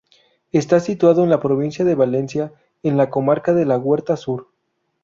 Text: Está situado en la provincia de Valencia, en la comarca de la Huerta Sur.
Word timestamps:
Está 0.51 0.79
situado 0.79 1.23
en 1.23 1.29
la 1.29 1.39
provincia 1.39 1.85
de 1.85 1.93
Valencia, 1.93 2.51
en 2.81 2.97
la 2.97 3.11
comarca 3.11 3.53
de 3.53 3.65
la 3.67 3.77
Huerta 3.77 4.17
Sur. 4.17 4.47